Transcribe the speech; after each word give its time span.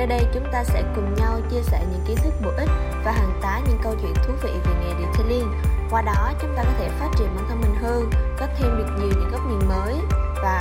Nơi 0.00 0.06
đây 0.06 0.26
chúng 0.34 0.44
ta 0.52 0.64
sẽ 0.64 0.82
cùng 0.96 1.14
nhau 1.14 1.40
chia 1.50 1.62
sẻ 1.62 1.84
những 1.90 2.00
kiến 2.06 2.16
thức 2.24 2.32
bổ 2.44 2.50
ích 2.56 2.68
và 3.04 3.12
hàng 3.12 3.40
tá 3.42 3.60
những 3.68 3.78
câu 3.82 3.94
chuyện 4.02 4.14
thú 4.14 4.32
vị 4.42 4.50
về 4.64 4.72
nghề 4.80 4.94
detailing. 5.00 5.52
Qua 5.90 6.02
đó 6.02 6.32
chúng 6.40 6.54
ta 6.56 6.62
có 6.64 6.70
thể 6.78 6.88
phát 6.88 7.08
triển 7.18 7.28
bản 7.36 7.44
thân 7.48 7.60
mình 7.60 7.74
hơn, 7.82 8.10
có 8.38 8.46
thêm 8.58 8.78
được 8.78 8.86
nhiều 8.98 9.08
những 9.08 9.30
góc 9.32 9.40
nhìn 9.48 9.68
mới. 9.68 9.94
Và 10.42 10.60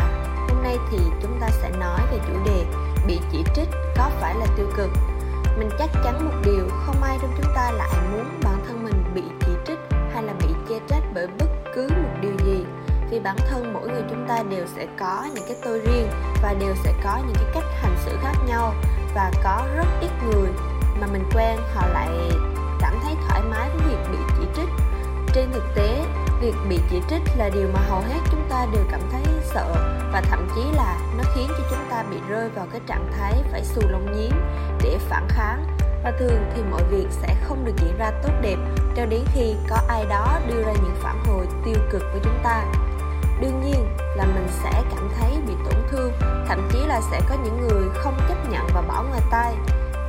hôm 0.49 0.63
nay 0.63 0.77
thì 0.91 0.97
chúng 1.21 1.39
ta 1.41 1.49
sẽ 1.49 1.69
nói 1.79 1.99
về 2.11 2.19
chủ 2.27 2.33
đề 2.45 2.65
bị 3.07 3.19
chỉ 3.31 3.43
trích 3.55 3.69
có 3.97 4.09
phải 4.19 4.35
là 4.35 4.45
tiêu 4.57 4.67
cực. 4.77 4.89
Mình 5.57 5.69
chắc 5.79 5.89
chắn 6.03 6.25
một 6.25 6.35
điều 6.45 6.69
không 6.85 7.03
ai 7.03 7.17
trong 7.21 7.31
chúng 7.37 7.53
ta 7.55 7.71
lại 7.71 7.89
muốn 8.11 8.25
bản 8.43 8.65
thân 8.67 8.83
mình 8.83 9.03
bị 9.15 9.23
chỉ 9.39 9.51
trích 9.67 9.79
hay 10.13 10.23
là 10.23 10.33
bị 10.33 10.47
chê 10.69 10.79
trách 10.87 11.03
bởi 11.13 11.27
bất 11.27 11.49
cứ 11.75 11.87
một 11.89 12.19
điều 12.21 12.33
gì 12.45 12.65
vì 13.11 13.19
bản 13.19 13.37
thân 13.49 13.73
mỗi 13.73 13.89
người 13.89 14.03
chúng 14.09 14.25
ta 14.27 14.43
đều 14.49 14.65
sẽ 14.75 14.87
có 14.99 15.25
những 15.35 15.43
cái 15.47 15.55
tôi 15.63 15.79
riêng 15.79 16.09
và 16.43 16.53
đều 16.59 16.75
sẽ 16.83 16.93
có 17.03 17.17
những 17.27 17.35
cái 17.35 17.45
cách 17.53 17.63
hành 17.81 17.95
xử 18.05 18.11
khác 18.21 18.33
nhau 18.47 18.73
và 19.15 19.31
có 19.43 19.67
rất 19.75 19.87
ít 20.01 20.11
người 20.23 20.49
mà 21.01 21.07
mình 21.07 21.23
quen, 21.35 21.57
họ 21.75 21.87
lại 21.87 22.09
cảm 22.79 22.99
thấy 23.03 23.15
thoải 23.27 23.41
mái 23.41 23.69
với 23.69 23.87
việc 23.87 24.09
bị 24.11 24.17
chỉ 24.37 24.45
trích. 24.55 24.69
Trên 25.33 25.51
thực 25.51 25.63
tế, 25.75 26.05
việc 26.41 26.55
bị 26.69 26.79
chỉ 26.89 27.01
trích 27.09 27.21
là 27.37 27.49
điều 27.49 27.67
mà 27.73 27.79
hầu 27.89 28.01
hết 28.01 28.19
chúng 28.31 28.47
ta 28.49 28.65
đều 28.73 28.83
cảm 28.91 29.01
thấy 29.11 29.23
sợ 29.43 29.73
và 30.13 30.21
thậm 30.21 30.47
chí 30.55 30.61
là 30.75 30.97
nó 31.17 31.23
khiến 31.35 31.47
cho 31.49 31.63
chúng 31.69 31.89
ta 31.89 32.03
bị 32.11 32.17
rơi 32.29 32.49
vào 32.49 32.67
cái 32.71 32.81
trạng 32.87 33.11
thái 33.17 33.33
phải 33.51 33.63
xù 33.63 33.81
lông 33.89 34.11
nhím 34.11 34.31
để 34.83 34.97
phản 35.09 35.27
kháng. 35.29 35.65
Và 36.03 36.11
thường 36.19 36.51
thì 36.55 36.61
mọi 36.71 36.83
việc 36.83 37.07
sẽ 37.09 37.35
không 37.43 37.65
được 37.65 37.73
diễn 37.77 37.97
ra 37.97 38.11
tốt 38.23 38.33
đẹp 38.41 38.57
cho 38.95 39.05
đến 39.05 39.21
khi 39.33 39.55
có 39.69 39.77
ai 39.87 40.05
đó 40.05 40.39
đưa 40.47 40.63
ra 40.63 40.71
những 40.71 40.95
phản 41.01 41.23
hồi 41.25 41.47
tiêu 41.65 41.75
cực 41.91 42.01
với 42.11 42.21
chúng 42.23 42.39
ta 42.43 42.63
đương 43.41 43.61
nhiên 43.61 43.97
là 44.15 44.25
mình 44.25 44.47
sẽ 44.63 44.71
cảm 44.71 45.09
thấy 45.19 45.31
bị 45.47 45.53
tổn 45.65 45.81
thương, 45.89 46.11
thậm 46.47 46.69
chí 46.71 46.79
là 46.87 47.01
sẽ 47.11 47.21
có 47.29 47.35
những 47.43 47.67
người 47.67 47.89
không 47.93 48.17
chấp 48.29 48.49
nhận 48.49 48.67
và 48.73 48.81
bỏ 48.81 49.03
ngoài 49.09 49.21
tay 49.31 49.55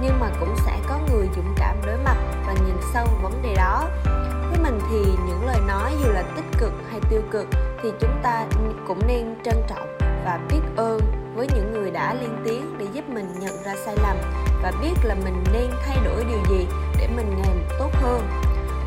nhưng 0.03 0.21
mà 0.21 0.31
cũng 0.41 0.55
sẽ 0.67 0.79
có 0.89 0.99
người 1.13 1.29
dũng 1.37 1.55
cảm 1.57 1.77
đối 1.87 1.97
mặt 1.97 2.17
và 2.47 2.53
nhìn 2.53 2.77
sâu 2.93 3.07
vấn 3.23 3.43
đề 3.43 3.55
đó. 3.55 3.85
Với 4.51 4.59
mình 4.63 4.79
thì 4.91 4.99
những 5.27 5.47
lời 5.47 5.61
nói 5.67 5.93
dù 6.03 6.11
là 6.11 6.23
tích 6.37 6.59
cực 6.59 6.73
hay 6.91 7.01
tiêu 7.11 7.23
cực 7.31 7.47
thì 7.83 7.89
chúng 8.01 8.21
ta 8.23 8.47
cũng 8.89 9.07
nên 9.07 9.37
trân 9.45 9.55
trọng 9.69 9.97
và 9.99 10.41
biết 10.51 10.61
ơn 10.77 11.01
với 11.37 11.49
những 11.55 11.73
người 11.73 11.91
đã 11.91 12.15
lên 12.15 12.31
tiếng 12.45 12.79
để 12.79 12.87
giúp 12.93 13.05
mình 13.09 13.35
nhận 13.41 13.63
ra 13.65 13.75
sai 13.85 13.97
lầm 14.03 14.17
và 14.63 14.73
biết 14.83 14.95
là 15.05 15.15
mình 15.15 15.45
nên 15.53 15.71
thay 15.87 15.97
đổi 16.05 16.25
điều 16.25 16.39
gì 16.51 16.67
để 16.99 17.09
mình 17.17 17.31
ngày 17.37 17.55
một 17.55 17.75
tốt 17.79 17.91
hơn. 17.93 18.29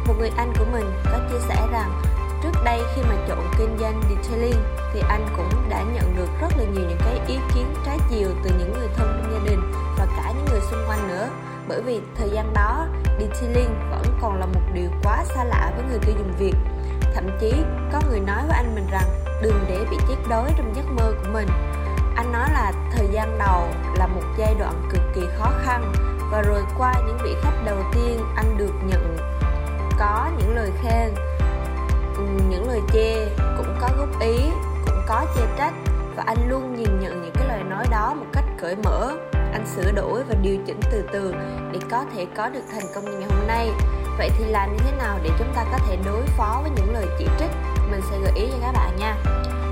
Một 0.07 0.13
người 0.19 0.31
anh 0.37 0.53
của 0.59 0.65
mình 0.73 0.85
có 1.11 1.19
chia 1.31 1.39
sẻ 1.47 1.67
rằng 1.71 2.01
Trước 2.43 2.63
đây 2.63 2.81
khi 2.95 3.01
mà 3.01 3.15
chọn 3.27 3.51
kinh 3.57 3.77
doanh 3.79 4.01
detailing 4.09 4.63
thì 4.93 5.01
anh 5.09 5.27
cũng 5.37 5.69
đã 5.69 5.83
nhận 5.93 6.15
được 6.15 6.29
rất 6.41 6.47
là 6.57 6.63
nhiều 6.63 6.83
những 6.89 6.99
cái 6.99 7.19
ý 7.27 7.37
kiến 7.55 7.73
trái 7.85 7.99
chiều 8.09 8.29
từ 8.43 8.51
những 8.59 8.73
người 8.73 8.87
thân 8.95 9.21
trong 9.21 9.33
gia 9.33 9.49
đình 9.49 9.71
và 9.97 10.07
cả 10.17 10.33
những 10.35 10.45
người 10.51 10.61
xung 10.71 10.79
quanh 10.87 11.07
nữa. 11.07 11.27
Bởi 11.67 11.81
vì 11.81 12.01
thời 12.17 12.29
gian 12.29 12.53
đó 12.53 12.85
detailing 13.19 13.89
vẫn 13.91 14.03
còn 14.21 14.39
là 14.39 14.45
một 14.45 14.61
điều 14.73 14.89
quá 15.03 15.23
xa 15.25 15.43
lạ 15.43 15.71
với 15.75 15.85
người 15.89 15.99
tiêu 15.99 16.15
dùng 16.17 16.33
Việt. 16.37 16.55
Thậm 17.15 17.29
chí, 17.39 17.53
có 17.93 18.01
người 18.09 18.19
nói 18.19 18.41
với 18.47 18.57
anh 18.57 18.75
mình 18.75 18.87
rằng 18.91 19.09
đừng 19.41 19.65
để 19.67 19.85
bị 19.91 19.97
chết 20.09 20.17
đói 20.29 20.51
trong 20.57 20.75
giấc 20.75 20.85
mơ 20.85 21.13
của 21.23 21.29
mình. 21.33 21.47
Anh 22.15 22.31
nói 22.31 22.49
là 22.53 22.71
thời 22.91 23.07
gian 23.11 23.39
đầu 23.39 23.67
là 23.95 24.07
một 24.07 24.23
giai 24.37 24.55
đoạn 24.59 24.89
cực 24.91 25.01
kỳ 25.15 25.21
khó 25.37 25.51
khăn 25.65 25.93
và 26.31 26.41
rồi 26.41 26.61
qua 26.77 26.93
những 27.07 27.17
vị 27.23 27.35
khách 27.43 27.65
đầu 27.65 27.77
tiên 27.93 28.19
anh 28.35 28.57
được 28.57 28.73
nhận 28.85 29.17
có 29.99 30.29
những 30.37 30.55
lời 30.55 30.71
khen 30.83 30.92
những 32.73 32.81
lời 32.81 32.89
chê, 32.93 33.25
cũng 33.57 33.75
có 33.81 33.89
góp 33.97 34.19
ý, 34.19 34.37
cũng 34.85 35.01
có 35.07 35.25
chê 35.35 35.41
trách, 35.57 35.73
và 36.15 36.23
anh 36.27 36.49
luôn 36.49 36.75
nhìn 36.75 36.99
nhận 36.99 37.21
những 37.21 37.31
cái 37.33 37.47
lời 37.47 37.63
nói 37.63 37.85
đó 37.91 38.13
một 38.19 38.25
cách 38.33 38.45
cởi 38.61 38.75
mở. 38.75 39.11
Anh 39.33 39.65
sửa 39.75 39.91
đổi 39.91 40.23
và 40.23 40.35
điều 40.41 40.57
chỉnh 40.67 40.79
từ 40.91 41.03
từ 41.13 41.35
để 41.71 41.79
có 41.91 42.05
thể 42.15 42.25
có 42.37 42.49
được 42.49 42.61
thành 42.71 42.83
công 42.95 43.05
như 43.05 43.17
ngày 43.17 43.29
hôm 43.29 43.47
nay. 43.47 43.71
Vậy 44.17 44.29
thì 44.37 44.45
làm 44.45 44.71
như 44.71 44.77
thế 44.85 44.91
nào 44.97 45.19
để 45.23 45.29
chúng 45.39 45.53
ta 45.55 45.65
có 45.71 45.77
thể 45.87 45.97
đối 46.05 46.21
phó 46.37 46.59
với 46.61 46.71
những 46.75 46.93
lời 46.93 47.05
chỉ 47.19 47.27
trích? 47.39 47.51
Mình 47.91 48.01
sẽ 48.11 48.19
gợi 48.19 48.31
ý 48.35 48.47
cho 48.51 48.57
các 48.61 48.71
bạn 48.71 48.95
nha. 48.97 49.15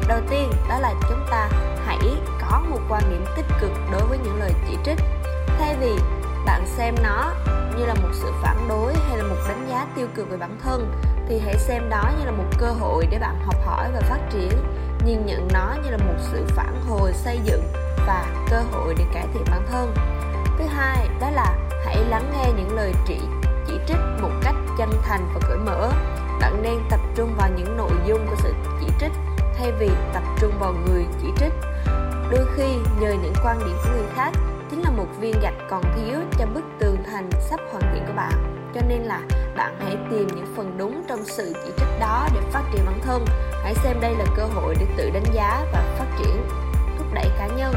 Đầu 0.07 0.19
tiên, 0.29 0.51
đó 0.69 0.79
là 0.79 0.93
chúng 1.09 1.25
ta 1.31 1.49
hãy 1.85 1.99
có 2.41 2.61
một 2.69 2.79
quan 2.89 3.03
điểm 3.09 3.25
tích 3.35 3.45
cực 3.61 3.71
đối 3.91 4.01
với 4.01 4.17
những 4.23 4.39
lời 4.39 4.51
chỉ 4.67 4.77
trích. 4.85 4.97
Thay 5.59 5.75
vì 5.79 5.95
bạn 6.61 6.69
xem 6.77 6.95
nó 7.03 7.33
như 7.77 7.85
là 7.85 7.93
một 7.93 8.09
sự 8.13 8.31
phản 8.41 8.67
đối 8.69 8.93
hay 8.93 9.17
là 9.17 9.23
một 9.23 9.35
đánh 9.47 9.67
giá 9.69 9.85
tiêu 9.95 10.07
cực 10.15 10.29
về 10.29 10.37
bản 10.37 10.57
thân, 10.63 10.91
thì 11.27 11.39
hãy 11.39 11.57
xem 11.57 11.89
đó 11.89 12.03
như 12.19 12.25
là 12.25 12.31
một 12.31 12.43
cơ 12.57 12.67
hội 12.67 13.07
để 13.11 13.19
bạn 13.19 13.39
học 13.45 13.55
hỏi 13.65 13.89
và 13.93 14.01
phát 14.01 14.19
triển, 14.29 14.51
nhìn 15.05 15.25
nhận 15.25 15.47
nó 15.53 15.75
như 15.83 15.89
là 15.89 15.97
một 15.97 16.13
sự 16.31 16.45
phản 16.47 16.81
hồi 16.89 17.13
xây 17.13 17.39
dựng 17.43 17.63
và 18.07 18.25
cơ 18.49 18.61
hội 18.71 18.95
để 18.97 19.05
cải 19.13 19.27
thiện 19.33 19.43
bản 19.51 19.61
thân. 19.71 19.93
Thứ 20.57 20.65
hai, 20.65 21.07
đó 21.21 21.29
là 21.29 21.57
hãy 21.85 21.97
lắng 22.09 22.33
nghe 22.33 22.51
những 22.57 22.75
lời 22.75 22.93
chỉ 23.07 23.19
chỉ 23.67 23.73
trích 23.87 23.99
một 24.21 24.31
cách 24.43 24.55
chân 24.77 24.89
thành 25.03 25.27
và 25.33 25.39
cởi 25.47 25.57
mở. 25.57 25.91
Bạn 26.41 26.61
nên 26.61 26.79
tập 26.89 26.99
trung 27.15 27.35
vào 27.37 27.49
những 27.55 27.77
nội 27.77 27.93
dung 28.07 28.27
của 28.29 28.35
sự 28.43 28.53
chỉ 28.81 28.87
trích 28.99 29.11
thay 29.57 29.71
vì 29.79 29.89
tập 30.13 30.23
trung 30.39 30.51
vào 30.59 30.73
người 30.73 31.05
chỉ 31.21 31.27
trích. 31.39 31.53
Đôi 32.31 32.45
khi 32.55 32.75
nhờ 32.99 33.11
những 33.23 33.33
quan 33.43 33.59
điểm 33.59 33.77
của 33.83 33.89
người 33.89 34.07
khác 34.15 34.31
chính 34.71 34.81
là 34.81 34.91
một 34.91 35.07
viên 35.19 35.39
gạch 35.41 35.53
còn 35.69 35.83
thiếu 35.95 36.19
cho 36.39 36.45
bức 36.45 36.63
tường 36.79 36.97
thành 37.11 37.29
sắp 37.49 37.59
hoàn 37.71 37.93
thiện 37.93 38.03
của 38.07 38.13
bạn. 38.15 38.31
Cho 38.75 38.81
nên 38.87 39.01
là 39.01 39.21
bạn 39.57 39.75
hãy 39.79 39.97
tìm 40.11 40.27
những 40.27 40.53
phần 40.55 40.77
đúng 40.77 41.03
trong 41.07 41.25
sự 41.25 41.53
chỉ 41.65 41.71
trích 41.77 41.99
đó 41.99 42.27
để 42.33 42.41
phát 42.51 42.63
triển 42.73 42.85
bản 42.85 42.99
thân. 43.03 43.25
Hãy 43.63 43.75
xem 43.75 43.97
đây 44.01 44.15
là 44.15 44.25
cơ 44.37 44.45
hội 44.45 44.75
để 44.79 44.85
tự 44.97 45.09
đánh 45.09 45.33
giá 45.33 45.65
và 45.73 45.95
phát 45.97 46.05
triển, 46.19 46.47
thúc 46.97 47.07
đẩy 47.13 47.29
cá 47.37 47.47
nhân. 47.47 47.73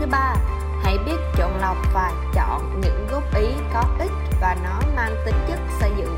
Thứ 0.00 0.06
ba, 0.10 0.34
hãy 0.82 0.98
biết 1.06 1.16
chọn 1.36 1.60
lọc 1.60 1.76
và 1.94 2.12
chọn 2.34 2.80
những 2.80 3.06
góp 3.10 3.34
ý 3.34 3.46
có 3.74 3.82
ích 3.98 4.12
và 4.40 4.56
nó 4.64 4.80
mang 4.96 5.14
tính 5.26 5.36
chất 5.48 5.58
xây 5.80 5.90
dựng. 5.98 6.16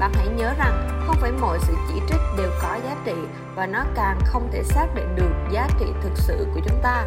Bạn 0.00 0.12
hãy 0.14 0.28
nhớ 0.28 0.54
rằng 0.58 1.04
không 1.06 1.16
phải 1.20 1.32
mọi 1.32 1.58
sự 1.62 1.74
chỉ 1.88 2.00
trích 2.08 2.20
đều 2.38 2.50
có 2.62 2.78
giá 2.84 2.96
trị 3.04 3.14
và 3.54 3.66
nó 3.66 3.84
càng 3.94 4.18
không 4.24 4.48
thể 4.52 4.62
xác 4.62 4.86
định 4.94 5.16
được 5.16 5.50
giá 5.50 5.68
trị 5.78 5.86
thực 6.02 6.12
sự 6.14 6.46
của 6.54 6.60
chúng 6.68 6.80
ta 6.82 7.04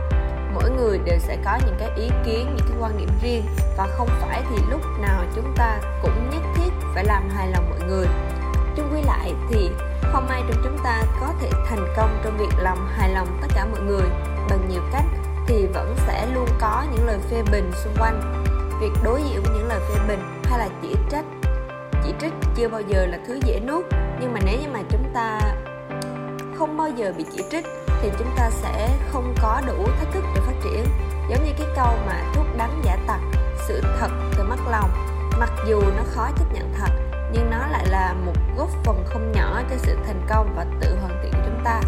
mỗi 0.53 0.69
người 0.69 0.99
đều 1.05 1.19
sẽ 1.19 1.37
có 1.45 1.59
những 1.65 1.75
cái 1.79 1.89
ý 1.95 2.09
kiến, 2.25 2.55
những 2.55 2.67
cái 2.69 2.77
quan 2.79 2.97
điểm 2.97 3.09
riêng. 3.21 3.43
Và 3.77 3.87
không 3.97 4.07
phải 4.21 4.43
thì 4.49 4.55
lúc 4.69 4.81
nào 5.01 5.23
chúng 5.35 5.53
ta 5.57 5.79
cũng 6.01 6.29
nhất 6.29 6.41
thiết 6.55 6.69
phải 6.93 7.05
làm 7.05 7.29
hài 7.29 7.51
lòng 7.51 7.69
mọi 7.69 7.89
người. 7.89 8.05
Chung 8.75 8.89
quy 8.93 9.01
lại 9.01 9.33
thì 9.49 9.71
không 10.01 10.27
ai 10.27 10.43
trong 10.47 10.61
chúng 10.63 10.77
ta 10.83 11.03
có 11.21 11.33
thể 11.41 11.49
thành 11.69 11.93
công 11.97 12.21
trong 12.23 12.37
việc 12.37 12.55
làm 12.57 12.77
hài 12.97 13.13
lòng 13.13 13.27
tất 13.41 13.47
cả 13.55 13.65
mọi 13.65 13.81
người. 13.81 14.05
Bằng 14.49 14.69
nhiều 14.69 14.81
cách 14.91 15.05
thì 15.47 15.65
vẫn 15.73 15.95
sẽ 16.07 16.27
luôn 16.33 16.47
có 16.61 16.85
những 16.91 17.07
lời 17.07 17.17
phê 17.29 17.43
bình 17.51 17.71
xung 17.83 17.93
quanh. 17.99 18.43
Việc 18.81 18.91
đối 19.03 19.21
diện 19.21 19.43
với 19.43 19.57
những 19.57 19.67
lời 19.67 19.79
phê 19.89 19.95
bình 20.07 20.19
hay 20.43 20.59
là 20.59 20.69
chỉ 20.81 20.95
trích 21.11 21.25
chỉ 22.03 22.13
trích 22.21 22.33
chưa 22.55 22.67
bao 22.67 22.81
giờ 22.81 23.05
là 23.05 23.19
thứ 23.27 23.39
dễ 23.45 23.59
nuốt. 23.67 23.85
Nhưng 24.19 24.33
mà 24.33 24.39
nếu 24.45 24.57
như 24.61 24.67
mà 24.73 24.79
chúng 24.89 25.03
ta 25.13 25.39
không 26.57 26.77
bao 26.77 26.89
giờ 26.89 27.13
bị 27.17 27.25
chỉ 27.35 27.43
trích 27.51 27.65
thì 28.01 28.09
chúng 28.19 28.33
ta 28.37 28.49
sẽ 28.49 28.89
không 29.11 29.35
có 29.41 29.61
đủ 29.67 29.87
thách 29.99 30.11
thức 30.13 30.23
để 30.35 30.41
phát 30.45 30.55
triển. 30.63 30.85
Giống 31.29 31.45
như 31.45 31.51
cái 31.57 31.67
câu 31.75 31.97
mà 32.05 32.23
thuốc 32.33 32.45
đắng 32.57 32.81
giả 32.85 32.97
tặc 33.07 33.19
sự 33.67 33.81
thật 33.99 34.09
từ 34.37 34.43
mắt 34.43 34.59
lòng. 34.69 34.89
Mặc 35.39 35.51
dù 35.67 35.81
nó 35.97 36.03
khó 36.13 36.29
chấp 36.37 36.53
nhận 36.53 36.73
thật 36.77 36.91
nhưng 37.33 37.49
nó 37.49 37.67
lại 37.67 37.85
là 37.87 38.13
một 38.25 38.33
góp 38.57 38.69
phần 38.83 39.03
không 39.05 39.31
nhỏ 39.31 39.61
cho 39.69 39.75
sự 39.77 39.97
thành 40.07 40.25
công 40.29 40.53
và 40.55 40.65
tự 40.79 40.97
hoàn 41.01 41.19
thiện 41.23 41.31
của 41.31 41.41
chúng 41.45 41.61
ta. 41.63 41.81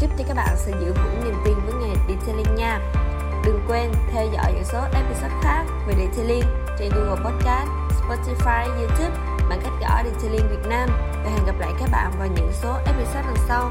Chúc 0.00 0.10
cho 0.18 0.24
các 0.28 0.36
bạn 0.36 0.56
sẽ 0.56 0.72
giữ 0.80 0.92
vững 0.92 1.24
niềm 1.24 1.34
tin 1.44 1.54
với 1.66 1.74
nghề 1.74 1.94
detailing 2.08 2.54
nha. 2.54 2.80
Đừng 3.44 3.64
quên 3.68 3.92
theo 4.12 4.26
dõi 4.32 4.52
những 4.52 4.64
số 4.64 4.78
episode 4.94 5.34
khác 5.42 5.64
về 5.86 5.94
detailing 5.94 6.44
trên 6.78 6.90
Google 6.94 7.24
Podcast, 7.24 7.68
Spotify, 8.00 8.64
YouTube 8.78 9.16
bằng 9.48 9.60
cách 9.64 9.72
gõ 9.80 10.02
Detailing 10.04 10.48
Việt 10.50 10.68
Nam. 10.68 10.88
Và 11.24 11.30
hẹn 11.30 11.46
gặp 11.46 11.58
lại 11.58 11.72
các 11.80 11.88
bạn 11.92 12.12
vào 12.18 12.28
những 12.36 12.50
số 12.52 12.72
episode 12.86 13.22
lần 13.26 13.36
sau. 13.48 13.70